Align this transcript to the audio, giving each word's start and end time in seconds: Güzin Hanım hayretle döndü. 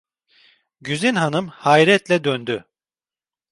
Güzin 0.81 1.15
Hanım 1.15 1.47
hayretle 1.47 2.23
döndü. 2.23 2.65